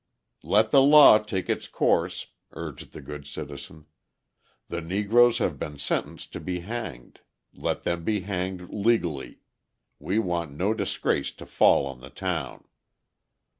"Let 0.41 0.71
the 0.71 0.81
law 0.81 1.19
take 1.19 1.47
its 1.47 1.67
course," 1.67 2.25
urged 2.53 2.91
the 2.91 3.01
good 3.03 3.27
citizen. 3.27 3.85
"The 4.67 4.81
Negroes 4.81 5.37
have 5.37 5.59
been 5.59 5.77
sentenced 5.77 6.33
to 6.33 6.39
be 6.39 6.61
hanged, 6.61 7.19
let 7.53 7.83
them 7.83 8.03
be 8.03 8.21
hanged 8.21 8.71
legally; 8.73 9.41
we 9.99 10.17
want 10.17 10.53
no 10.53 10.73
disgrace 10.73 11.31
to 11.33 11.45
fall 11.45 11.85
on 11.85 12.01
the 12.01 12.09
town." 12.09 12.63